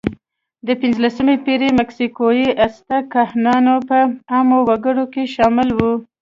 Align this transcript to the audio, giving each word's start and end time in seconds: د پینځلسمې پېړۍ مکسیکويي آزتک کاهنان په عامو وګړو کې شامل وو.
د 0.67 0.69
پینځلسمې 0.81 1.35
پېړۍ 1.45 1.69
مکسیکويي 1.79 2.47
آزتک 2.65 3.03
کاهنان 3.13 3.65
په 3.87 3.97
عامو 4.31 4.59
وګړو 4.69 5.05
کې 5.13 5.23
شامل 5.35 5.69
وو. 5.77 5.93